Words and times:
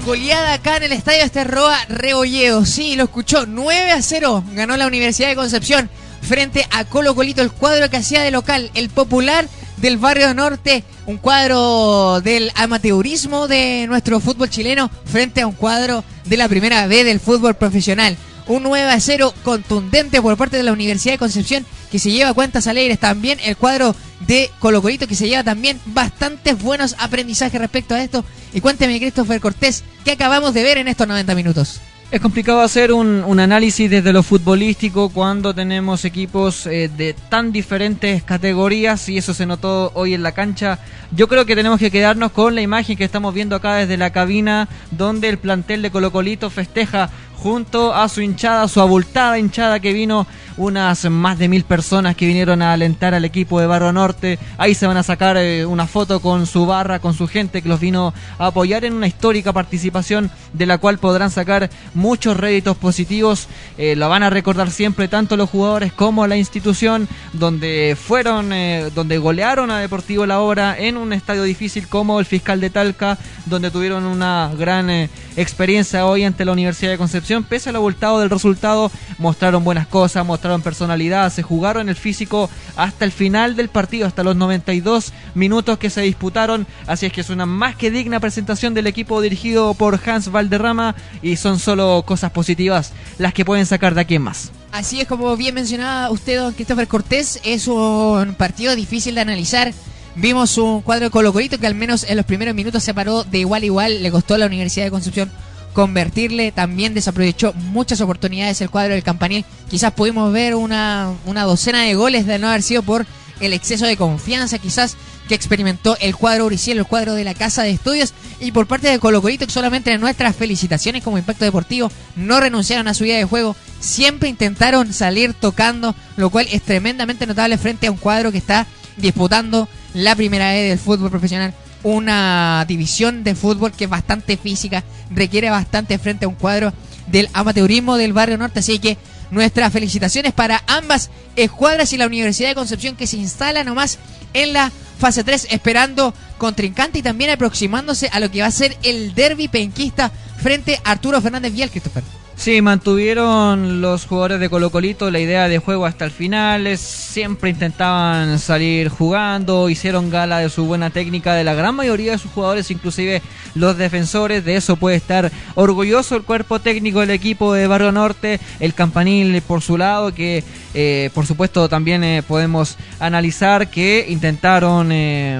Goleada 0.05 0.53
acá 0.53 0.77
en 0.77 0.83
el 0.83 0.91
estadio 0.91 1.23
Esterroa 1.23 1.77
Rebolledo. 1.87 2.65
Sí, 2.65 2.95
lo 2.95 3.05
escuchó. 3.05 3.45
9 3.45 3.91
a 3.91 4.01
0 4.01 4.43
ganó 4.53 4.75
la 4.77 4.87
Universidad 4.87 5.29
de 5.29 5.35
Concepción 5.35 5.89
frente 6.21 6.65
a 6.71 6.85
Colo 6.85 7.15
Colito, 7.15 7.41
el 7.41 7.51
cuadro 7.51 7.89
que 7.89 7.97
hacía 7.97 8.21
de 8.21 8.31
local, 8.31 8.71
el 8.73 8.89
popular 8.89 9.47
del 9.77 9.97
barrio 9.97 10.33
norte, 10.33 10.83
un 11.07 11.17
cuadro 11.17 12.21
del 12.21 12.51
amateurismo 12.55 13.47
de 13.47 13.85
nuestro 13.87 14.19
fútbol 14.19 14.49
chileno 14.49 14.91
frente 15.05 15.41
a 15.41 15.47
un 15.47 15.53
cuadro 15.53 16.03
de 16.25 16.37
la 16.37 16.47
primera 16.47 16.85
B 16.87 17.03
del 17.03 17.19
fútbol 17.19 17.55
profesional. 17.55 18.17
Un 18.47 18.63
9 18.63 18.89
a 18.91 18.99
0 18.99 19.33
contundente 19.43 20.21
por 20.21 20.37
parte 20.37 20.57
de 20.57 20.63
la 20.63 20.71
Universidad 20.71 21.13
de 21.13 21.19
Concepción 21.19 21.65
que 21.91 21.99
se 21.99 22.11
lleva 22.11 22.33
cuentas 22.33 22.67
alegres. 22.67 22.99
También 22.99 23.39
el 23.43 23.57
cuadro 23.57 23.95
de 24.27 24.49
Colo 24.59 24.81
Colito 24.81 25.07
que 25.07 25.15
se 25.15 25.27
lleva 25.27 25.43
también 25.43 25.79
bastantes 25.87 26.61
buenos 26.61 26.95
aprendizajes 26.99 27.59
respecto 27.59 27.95
a 27.95 28.03
esto. 28.03 28.23
Y 28.53 28.61
cuénteme, 28.61 28.99
Christopher 28.99 29.39
Cortés, 29.39 29.83
¿qué 30.03 30.11
acabamos 30.11 30.53
de 30.53 30.63
ver 30.63 30.77
en 30.77 30.87
estos 30.87 31.07
90 31.07 31.35
minutos? 31.35 31.81
Es 32.11 32.19
complicado 32.19 32.59
hacer 32.59 32.91
un, 32.91 33.39
análisis 33.39 33.89
desde 33.89 34.11
lo 34.11 34.21
futbolístico 34.21 35.07
cuando 35.07 35.55
tenemos 35.55 36.03
equipos 36.03 36.67
eh, 36.67 36.89
de 36.89 37.13
tan 37.29 37.53
diferentes 37.53 38.21
categorías 38.23 39.07
y 39.07 39.17
eso 39.17 39.33
se 39.33 39.45
notó 39.45 39.93
hoy 39.93 40.13
en 40.13 40.21
la 40.21 40.33
cancha. 40.33 40.79
Yo 41.13 41.29
creo 41.29 41.45
que 41.45 41.55
tenemos 41.55 41.79
que 41.79 41.89
quedarnos 41.89 42.33
con 42.33 42.53
la 42.53 42.59
imagen 42.59 42.97
que 42.97 43.05
estamos 43.05 43.33
viendo 43.33 43.55
acá 43.55 43.75
desde 43.75 43.95
la 43.95 44.09
cabina 44.09 44.67
donde 44.91 45.29
el 45.29 45.37
plantel 45.37 45.81
de 45.81 45.89
Colo 45.89 46.11
Colito 46.11 46.49
festeja 46.49 47.09
junto 47.41 47.91
a 47.91 48.07
su 48.07 48.21
hinchada, 48.21 48.67
su 48.67 48.79
abultada 48.81 49.39
hinchada 49.39 49.79
que 49.79 49.93
vino, 49.93 50.27
unas 50.57 51.09
más 51.09 51.39
de 51.39 51.47
mil 51.47 51.63
personas 51.63 52.15
que 52.15 52.27
vinieron 52.27 52.61
a 52.61 52.73
alentar 52.73 53.15
al 53.15 53.25
equipo 53.25 53.59
de 53.59 53.65
Barro 53.65 53.91
Norte. 53.91 54.37
Ahí 54.59 54.75
se 54.75 54.85
van 54.85 54.97
a 54.97 55.01
sacar 55.01 55.37
eh, 55.37 55.65
una 55.65 55.87
foto 55.87 56.19
con 56.19 56.45
su 56.45 56.67
barra, 56.67 56.99
con 56.99 57.15
su 57.15 57.27
gente 57.27 57.63
que 57.63 57.69
los 57.69 57.79
vino 57.79 58.13
a 58.37 58.47
apoyar 58.47 58.85
en 58.85 58.93
una 58.93 59.07
histórica 59.07 59.53
participación 59.53 60.29
de 60.53 60.67
la 60.67 60.77
cual 60.77 60.99
podrán 60.99 61.31
sacar 61.31 61.71
muchos 61.95 62.37
réditos 62.37 62.77
positivos. 62.77 63.47
Eh, 63.79 63.95
lo 63.95 64.07
van 64.07 64.21
a 64.21 64.29
recordar 64.29 64.69
siempre 64.69 65.07
tanto 65.07 65.35
los 65.35 65.49
jugadores 65.49 65.93
como 65.93 66.27
la 66.27 66.37
institución, 66.37 67.07
donde 67.33 67.97
fueron, 67.99 68.53
eh, 68.53 68.91
donde 68.93 69.17
golearon 69.17 69.71
a 69.71 69.79
Deportivo 69.79 70.27
La 70.27 70.41
Hora 70.41 70.77
en 70.77 70.95
un 70.95 71.11
estadio 71.11 71.41
difícil 71.41 71.87
como 71.87 72.19
el 72.19 72.27
Fiscal 72.27 72.61
de 72.61 72.69
Talca, 72.69 73.17
donde 73.47 73.71
tuvieron 73.71 74.03
una 74.03 74.51
gran 74.55 74.91
experiencia 75.35 76.05
hoy 76.05 76.23
ante 76.23 76.45
la 76.45 76.51
Universidad 76.51 76.91
de 76.91 76.97
Concepción 76.99 77.30
pese 77.39 77.69
al 77.69 77.77
abultado 77.77 78.19
del 78.19 78.29
resultado, 78.29 78.91
mostraron 79.17 79.63
buenas 79.63 79.87
cosas, 79.87 80.25
mostraron 80.25 80.61
personalidad, 80.61 81.31
se 81.31 81.43
jugaron 81.43 81.89
el 81.89 81.95
físico 81.95 82.49
hasta 82.75 83.05
el 83.05 83.11
final 83.11 83.55
del 83.55 83.69
partido, 83.69 84.07
hasta 84.07 84.23
los 84.23 84.35
92 84.35 85.13
minutos 85.33 85.77
que 85.77 85.89
se 85.89 86.01
disputaron. 86.01 86.67
Así 86.87 87.05
es 87.05 87.13
que 87.13 87.21
es 87.21 87.29
una 87.29 87.45
más 87.45 87.75
que 87.75 87.91
digna 87.91 88.19
presentación 88.19 88.73
del 88.73 88.87
equipo 88.87 89.21
dirigido 89.21 89.73
por 89.73 89.99
Hans 90.05 90.31
Valderrama 90.31 90.95
y 91.21 91.37
son 91.37 91.59
solo 91.59 92.03
cosas 92.05 92.31
positivas 92.31 92.93
las 93.17 93.33
que 93.33 93.45
pueden 93.45 93.65
sacar 93.65 93.95
de 93.95 94.01
aquí 94.01 94.15
en 94.15 94.23
más. 94.23 94.51
Así 94.71 95.01
es 95.01 95.07
como 95.07 95.35
bien 95.35 95.55
mencionaba 95.55 96.09
usted, 96.11 96.39
don 96.39 96.53
Christopher 96.53 96.87
Cortés, 96.87 97.39
es 97.43 97.67
un 97.67 98.35
partido 98.35 98.75
difícil 98.75 99.15
de 99.15 99.21
analizar. 99.21 99.73
Vimos 100.15 100.57
un 100.57 100.81
cuadro 100.81 101.05
de 101.05 101.09
Colo 101.09 101.33
que 101.33 101.67
al 101.67 101.75
menos 101.75 102.03
en 102.03 102.17
los 102.17 102.25
primeros 102.25 102.53
minutos 102.53 102.83
se 102.83 102.93
paró 102.93 103.23
de 103.23 103.39
igual 103.39 103.63
a 103.63 103.65
igual, 103.65 104.03
le 104.03 104.11
costó 104.11 104.33
a 104.33 104.37
la 104.37 104.45
Universidad 104.45 104.85
de 104.85 104.91
Concepción 104.91 105.31
convertirle. 105.73 106.51
También 106.51 106.93
desaprovechó 106.93 107.53
muchas 107.53 108.01
oportunidades 108.01 108.61
el 108.61 108.69
cuadro 108.69 108.93
del 108.93 109.03
Campanil. 109.03 109.45
Quizás 109.69 109.93
pudimos 109.93 110.31
ver 110.31 110.55
una, 110.55 111.13
una 111.25 111.43
docena 111.43 111.83
de 111.83 111.95
goles 111.95 112.25
de 112.25 112.39
no 112.39 112.47
haber 112.47 112.61
sido 112.61 112.83
por 112.83 113.05
el 113.39 113.53
exceso 113.53 113.85
de 113.85 113.97
confianza, 113.97 114.59
quizás 114.59 114.95
que 115.27 115.35
experimentó 115.35 115.97
el 115.99 116.15
cuadro 116.15 116.45
Uriciel, 116.45 116.77
el 116.77 116.85
cuadro 116.85 117.13
de 117.13 117.23
la 117.23 117.33
Casa 117.33 117.63
de 117.63 117.71
Estudios. 117.71 118.13
Y 118.39 118.51
por 118.51 118.67
parte 118.67 118.89
de 118.89 118.99
Colo 118.99 119.21
Colito, 119.21 119.49
solamente 119.49 119.91
en 119.91 120.01
nuestras 120.01 120.35
felicitaciones 120.35 121.03
como 121.03 121.17
Impacto 121.17 121.45
Deportivo, 121.45 121.91
no 122.15 122.39
renunciaron 122.39 122.87
a 122.87 122.93
su 122.93 123.03
vida 123.03 123.17
de 123.17 123.25
juego. 123.25 123.55
Siempre 123.79 124.29
intentaron 124.29 124.93
salir 124.93 125.33
tocando, 125.33 125.95
lo 126.17 126.29
cual 126.29 126.47
es 126.51 126.61
tremendamente 126.61 127.25
notable 127.25 127.57
frente 127.57 127.87
a 127.87 127.91
un 127.91 127.97
cuadro 127.97 128.31
que 128.31 128.37
está 128.37 128.67
disputando 128.97 129.67
la 129.93 130.15
primera 130.15 130.51
vez 130.51 130.69
del 130.69 130.79
fútbol 130.79 131.09
profesional 131.09 131.53
una 131.83 132.65
división 132.67 133.23
de 133.23 133.35
fútbol 133.35 133.71
que 133.71 133.85
es 133.85 133.89
bastante 133.89 134.37
física, 134.37 134.83
requiere 135.09 135.49
bastante 135.49 135.97
frente 135.97 136.25
a 136.25 136.27
un 136.27 136.35
cuadro 136.35 136.73
del 137.07 137.29
amateurismo 137.33 137.97
del 137.97 138.13
barrio 138.13 138.37
norte, 138.37 138.59
así 138.59 138.79
que 138.79 138.97
nuestras 139.31 139.71
felicitaciones 139.71 140.33
para 140.33 140.63
ambas 140.67 141.09
escuadras 141.35 141.93
y 141.93 141.97
la 141.97 142.05
Universidad 142.05 142.49
de 142.49 142.55
Concepción 142.55 142.95
que 142.95 143.07
se 143.07 143.17
instala 143.17 143.63
nomás 143.63 143.97
en 144.33 144.53
la 144.53 144.71
fase 144.99 145.23
3 145.23 145.47
esperando 145.49 146.13
contrincante 146.37 146.99
y 146.99 147.01
también 147.01 147.31
aproximándose 147.31 148.09
a 148.11 148.19
lo 148.19 148.29
que 148.29 148.41
va 148.41 148.47
a 148.47 148.51
ser 148.51 148.77
el 148.83 149.15
derby 149.15 149.47
penquista 149.47 150.11
frente 150.37 150.79
a 150.83 150.91
Arturo 150.91 151.21
Fernández 151.21 151.53
Vial, 151.53 151.71
Christopher. 151.71 152.03
Sí, 152.41 152.59
mantuvieron 152.63 153.81
los 153.81 154.07
jugadores 154.07 154.39
de 154.39 154.49
Colo 154.49 154.71
Colito 154.71 155.11
la 155.11 155.19
idea 155.19 155.47
de 155.47 155.59
juego 155.59 155.85
hasta 155.85 156.05
el 156.05 156.11
final, 156.11 156.75
siempre 156.75 157.51
intentaban 157.51 158.39
salir 158.39 158.89
jugando, 158.89 159.69
hicieron 159.69 160.09
gala 160.09 160.39
de 160.39 160.49
su 160.49 160.65
buena 160.65 160.89
técnica 160.89 161.35
de 161.35 161.43
la 161.43 161.53
gran 161.53 161.75
mayoría 161.75 162.13
de 162.13 162.17
sus 162.17 162.31
jugadores, 162.31 162.71
inclusive 162.71 163.21
los 163.53 163.77
defensores, 163.77 164.43
de 164.43 164.55
eso 164.55 164.75
puede 164.75 164.95
estar 164.95 165.31
orgulloso 165.53 166.15
el 166.15 166.23
cuerpo 166.23 166.57
técnico 166.57 167.01
del 167.01 167.11
equipo 167.11 167.53
de 167.53 167.67
Barrio 167.67 167.91
Norte, 167.91 168.39
el 168.59 168.73
campanil 168.73 169.39
por 169.43 169.61
su 169.61 169.77
lado, 169.77 170.11
que 170.11 170.43
eh, 170.73 171.11
por 171.13 171.27
supuesto 171.27 171.69
también 171.69 172.03
eh, 172.03 172.23
podemos 172.27 172.75
analizar 172.99 173.69
que 173.69 174.07
intentaron, 174.09 174.91
eh, 174.91 175.39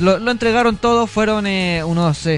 lo, 0.00 0.18
lo, 0.18 0.30
entregaron 0.30 0.76
todo, 0.76 1.06
fueron 1.06 1.46
unos 1.46 2.28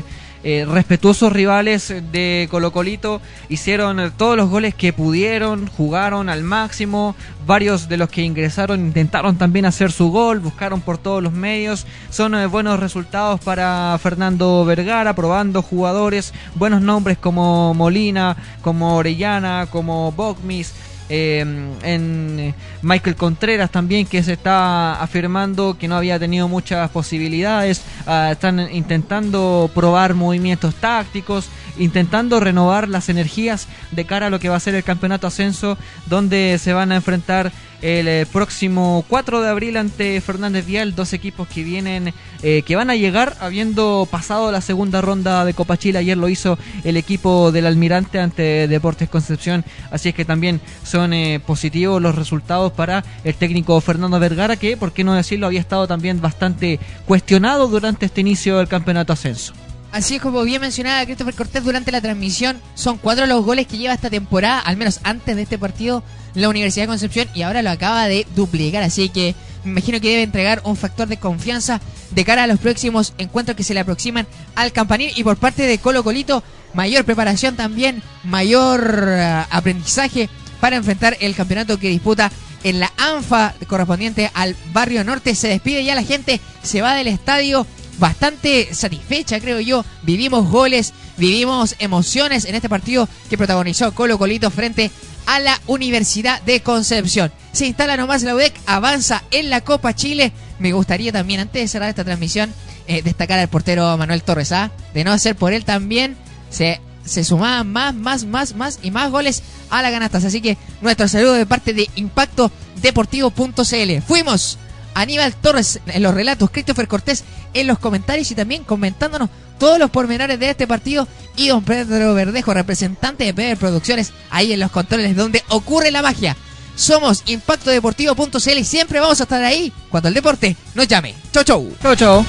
eh, 0.44 0.64
respetuosos 0.68 1.32
rivales 1.32 1.92
de 2.12 2.46
Colo 2.50 2.72
Colito 2.72 3.20
hicieron 3.48 4.12
todos 4.16 4.36
los 4.36 4.48
goles 4.48 4.74
que 4.74 4.92
pudieron, 4.92 5.66
jugaron 5.66 6.28
al 6.28 6.44
máximo, 6.44 7.16
varios 7.46 7.88
de 7.88 7.96
los 7.96 8.08
que 8.08 8.22
ingresaron 8.22 8.80
intentaron 8.80 9.36
también 9.36 9.66
hacer 9.66 9.90
su 9.90 10.10
gol, 10.10 10.38
buscaron 10.38 10.80
por 10.80 10.98
todos 10.98 11.22
los 11.22 11.32
medios, 11.32 11.86
son 12.10 12.34
eh, 12.34 12.46
buenos 12.46 12.78
resultados 12.78 13.40
para 13.40 13.98
Fernando 14.00 14.64
Vergara, 14.64 15.14
probando 15.14 15.62
jugadores, 15.62 16.32
buenos 16.54 16.82
nombres 16.82 17.18
como 17.18 17.74
Molina, 17.74 18.36
como 18.62 18.96
Orellana, 18.96 19.66
como 19.70 20.12
Bogmis, 20.12 20.72
Em, 21.10 21.72
en 21.82 22.38
eh, 22.38 22.54
Michael 22.82 23.16
Contreras 23.16 23.70
también 23.70 24.06
que 24.06 24.22
se 24.22 24.34
está 24.34 25.00
afirmando 25.00 25.78
que 25.78 25.88
no 25.88 25.96
había 25.96 26.18
tenido 26.18 26.48
muchas 26.48 26.90
posibilidades. 26.90 27.82
Ah, 28.06 28.30
están 28.32 28.68
intentando 28.72 29.70
probar 29.74 30.14
movimientos 30.14 30.74
tácticos, 30.74 31.48
intentando 31.78 32.40
renovar 32.40 32.88
las 32.88 33.08
energías 33.08 33.68
de 33.90 34.04
cara 34.04 34.26
a 34.26 34.30
lo 34.30 34.40
que 34.40 34.48
va 34.48 34.56
a 34.56 34.60
ser 34.60 34.74
el 34.74 34.84
campeonato 34.84 35.26
ascenso, 35.26 35.78
donde 36.06 36.58
se 36.58 36.72
van 36.72 36.92
a 36.92 36.96
enfrentar 36.96 37.52
el 37.82 38.08
eh, 38.08 38.26
próximo 38.30 39.04
4 39.08 39.40
de 39.40 39.48
abril 39.48 39.76
ante 39.76 40.20
Fernández 40.20 40.66
Vial, 40.66 40.94
dos 40.94 41.12
equipos 41.12 41.46
que 41.48 41.62
vienen, 41.62 42.12
eh, 42.42 42.62
que 42.62 42.76
van 42.76 42.90
a 42.90 42.96
llegar 42.96 43.36
habiendo 43.40 44.06
pasado 44.10 44.50
la 44.50 44.60
segunda 44.60 45.00
ronda 45.00 45.44
de 45.44 45.54
Copa 45.54 45.76
Chile. 45.76 46.00
Ayer 46.00 46.16
lo 46.16 46.28
hizo 46.28 46.58
el 46.84 46.96
equipo 46.96 47.52
del 47.52 47.66
Almirante 47.66 48.18
ante 48.18 48.66
Deportes 48.66 49.08
Concepción, 49.08 49.64
así 49.90 50.08
es 50.08 50.14
que 50.14 50.24
también 50.24 50.60
son 50.82 51.12
eh, 51.12 51.40
positivos 51.44 52.02
los 52.02 52.14
resultados 52.14 52.72
para 52.72 53.04
el 53.24 53.34
técnico 53.34 53.80
Fernando 53.80 54.18
Vergara, 54.18 54.56
que, 54.56 54.76
por 54.76 54.92
qué 54.92 55.04
no 55.04 55.14
decirlo, 55.14 55.46
había 55.46 55.60
estado 55.60 55.86
también 55.86 56.20
bastante 56.20 56.80
cuestionado 57.06 57.68
durante 57.68 58.06
este 58.06 58.20
inicio 58.20 58.58
del 58.58 58.68
campeonato 58.68 59.12
ascenso. 59.12 59.54
Así 59.90 60.16
es 60.16 60.22
como 60.22 60.42
bien 60.42 60.60
mencionaba 60.60 61.04
Christopher 61.04 61.34
Cortés 61.34 61.64
durante 61.64 61.90
la 61.90 62.02
transmisión, 62.02 62.60
son 62.74 62.98
cuatro 62.98 63.26
los 63.26 63.42
goles 63.44 63.66
que 63.66 63.78
lleva 63.78 63.94
esta 63.94 64.10
temporada, 64.10 64.60
al 64.60 64.76
menos 64.76 65.00
antes 65.02 65.34
de 65.34 65.42
este 65.42 65.58
partido, 65.58 66.02
la 66.34 66.50
Universidad 66.50 66.84
de 66.84 66.88
Concepción 66.88 67.28
y 67.34 67.42
ahora 67.42 67.62
lo 67.62 67.70
acaba 67.70 68.06
de 68.06 68.26
duplicar, 68.36 68.82
así 68.82 69.08
que 69.08 69.34
me 69.64 69.70
imagino 69.70 70.00
que 70.00 70.10
debe 70.10 70.22
entregar 70.22 70.60
un 70.64 70.76
factor 70.76 71.08
de 71.08 71.16
confianza 71.16 71.80
de 72.10 72.24
cara 72.24 72.42
a 72.42 72.46
los 72.46 72.58
próximos 72.58 73.14
encuentros 73.16 73.56
que 73.56 73.64
se 73.64 73.72
le 73.72 73.80
aproximan 73.80 74.26
al 74.54 74.72
campanil 74.72 75.10
y 75.16 75.24
por 75.24 75.38
parte 75.38 75.62
de 75.62 75.78
Colo 75.78 76.04
Colito, 76.04 76.42
mayor 76.74 77.04
preparación 77.04 77.56
también, 77.56 78.02
mayor 78.24 79.06
eh, 79.08 79.44
aprendizaje 79.50 80.28
para 80.60 80.76
enfrentar 80.76 81.16
el 81.20 81.34
campeonato 81.34 81.78
que 81.78 81.88
disputa 81.88 82.30
en 82.62 82.80
la 82.80 82.92
ANFA 82.96 83.54
correspondiente 83.66 84.30
al 84.34 84.56
barrio 84.72 85.04
norte. 85.04 85.34
Se 85.34 85.48
despide 85.48 85.84
ya 85.84 85.94
la 85.94 86.02
gente, 86.02 86.40
se 86.62 86.82
va 86.82 86.94
del 86.94 87.06
estadio 87.06 87.66
bastante 87.98 88.74
satisfecha, 88.74 89.40
creo 89.40 89.60
yo. 89.60 89.84
Vivimos 90.02 90.48
goles, 90.48 90.92
vivimos 91.16 91.74
emociones 91.78 92.44
en 92.44 92.54
este 92.54 92.68
partido 92.68 93.08
que 93.28 93.38
protagonizó 93.38 93.94
Colo 93.94 94.18
Colito 94.18 94.50
frente 94.50 94.90
a 95.26 95.40
la 95.40 95.60
Universidad 95.66 96.40
de 96.42 96.60
Concepción. 96.60 97.32
Se 97.52 97.66
instala 97.66 97.96
nomás 97.96 98.22
la 98.22 98.34
UDEC, 98.34 98.54
avanza 98.66 99.22
en 99.30 99.50
la 99.50 99.60
Copa 99.60 99.94
Chile. 99.94 100.32
Me 100.58 100.72
gustaría 100.72 101.12
también, 101.12 101.40
antes 101.40 101.62
de 101.62 101.68
cerrar 101.68 101.88
esta 101.88 102.04
transmisión, 102.04 102.52
eh, 102.86 103.02
destacar 103.02 103.38
al 103.38 103.48
portero 103.48 103.96
Manuel 103.96 104.22
Torres. 104.22 104.52
¿ah? 104.52 104.70
De 104.94 105.04
no 105.04 105.16
ser 105.18 105.36
por 105.36 105.52
él 105.52 105.64
también, 105.64 106.16
se 106.50 106.80
se 107.08 107.24
sumaban 107.24 107.72
más, 107.72 107.94
más, 107.94 108.24
más, 108.24 108.54
más 108.54 108.78
y 108.82 108.90
más 108.90 109.10
goles 109.10 109.42
a 109.70 109.82
las 109.82 109.90
canastas. 109.90 110.24
Así 110.24 110.40
que 110.40 110.56
nuestro 110.80 111.08
saludo 111.08 111.32
de 111.32 111.46
parte 111.46 111.72
de 111.72 111.88
Impacto 111.96 112.52
Deportivo.cl. 112.82 114.02
Fuimos 114.06 114.58
Aníbal 114.94 115.34
Torres 115.34 115.80
en 115.86 116.02
los 116.02 116.14
relatos, 116.14 116.50
Christopher 116.50 116.88
Cortés 116.88 117.24
en 117.54 117.66
los 117.66 117.78
comentarios 117.78 118.30
y 118.30 118.34
también 118.34 118.64
comentándonos 118.64 119.30
todos 119.58 119.78
los 119.78 119.90
pormenores 119.90 120.38
de 120.38 120.50
este 120.50 120.66
partido 120.66 121.08
y 121.36 121.48
don 121.48 121.64
Pedro 121.64 122.14
Verdejo, 122.14 122.54
representante 122.54 123.24
de 123.24 123.34
PR 123.34 123.58
Producciones, 123.58 124.12
ahí 124.30 124.52
en 124.52 124.60
los 124.60 124.70
controles 124.70 125.16
donde 125.16 125.42
ocurre 125.48 125.90
la 125.90 126.02
magia. 126.02 126.36
Somos 126.76 127.24
Impacto 127.26 127.70
Deportivo.cl 127.70 128.58
y 128.58 128.64
siempre 128.64 129.00
vamos 129.00 129.18
a 129.20 129.24
estar 129.24 129.42
ahí 129.42 129.72
cuando 129.90 130.08
el 130.08 130.14
deporte 130.14 130.56
nos 130.74 130.86
llame. 130.86 131.14
Chau, 131.32 131.42
chau. 131.42 131.72
Chau, 131.82 131.96
chau. 131.96 132.24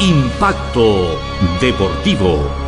Impacto 0.00 1.18
Deportivo. 1.60 2.65